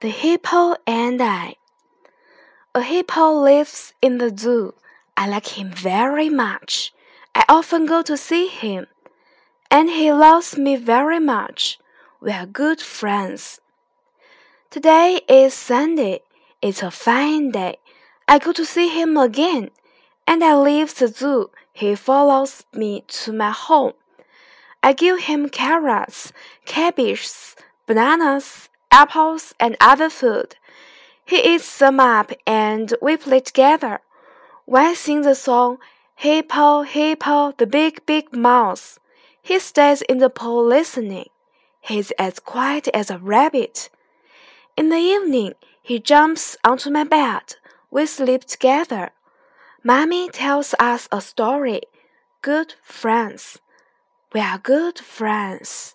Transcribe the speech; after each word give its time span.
The 0.00 0.10
Hippo 0.10 0.76
and 0.86 1.20
I. 1.20 1.56
A 2.72 2.82
hippo 2.82 3.32
lives 3.32 3.94
in 4.00 4.18
the 4.18 4.32
zoo. 4.32 4.74
I 5.16 5.26
like 5.26 5.58
him 5.58 5.72
very 5.72 6.28
much. 6.28 6.94
I 7.34 7.44
often 7.48 7.84
go 7.84 8.02
to 8.02 8.16
see 8.16 8.46
him. 8.46 8.86
And 9.72 9.90
he 9.90 10.12
loves 10.12 10.56
me 10.56 10.76
very 10.76 11.18
much. 11.18 11.80
We 12.20 12.30
are 12.30 12.46
good 12.46 12.80
friends. 12.80 13.60
Today 14.70 15.20
is 15.28 15.52
Sunday. 15.52 16.20
It's 16.62 16.80
a 16.80 16.92
fine 16.92 17.50
day. 17.50 17.78
I 18.28 18.38
go 18.38 18.52
to 18.52 18.64
see 18.64 18.86
him 18.90 19.16
again. 19.16 19.70
And 20.28 20.44
I 20.44 20.54
leave 20.56 20.94
the 20.94 21.08
zoo. 21.08 21.50
He 21.72 21.96
follows 21.96 22.64
me 22.72 23.02
to 23.08 23.32
my 23.32 23.50
home. 23.50 23.94
I 24.80 24.92
give 24.92 25.22
him 25.22 25.48
carrots, 25.48 26.32
cabbages, 26.66 27.56
bananas, 27.88 28.68
apples, 28.90 29.54
and 29.58 29.76
other 29.80 30.10
food. 30.10 30.56
He 31.24 31.54
eats 31.54 31.78
them 31.78 32.00
up 32.00 32.32
and 32.46 32.94
we 33.02 33.16
play 33.16 33.40
together. 33.40 34.00
When 34.64 34.86
I 34.86 34.94
sing 34.94 35.22
the 35.22 35.34
song, 35.34 35.78
Hippo, 36.14 36.82
Hippo, 36.82 37.52
the 37.58 37.66
big, 37.66 38.04
big 38.06 38.34
mouse, 38.34 38.98
he 39.42 39.58
stays 39.58 40.02
in 40.02 40.18
the 40.18 40.30
pool 40.30 40.64
listening. 40.66 41.28
He's 41.80 42.10
as 42.12 42.40
quiet 42.40 42.88
as 42.94 43.10
a 43.10 43.18
rabbit. 43.18 43.88
In 44.76 44.88
the 44.88 44.96
evening, 44.96 45.52
he 45.82 45.98
jumps 45.98 46.56
onto 46.64 46.90
my 46.90 47.04
bed. 47.04 47.56
We 47.90 48.06
sleep 48.06 48.44
together. 48.44 49.10
Mommy 49.82 50.28
tells 50.28 50.74
us 50.78 51.08
a 51.10 51.20
story. 51.20 51.82
Good 52.42 52.74
friends. 52.82 53.58
We 54.34 54.40
are 54.40 54.58
good 54.58 54.98
friends. 54.98 55.94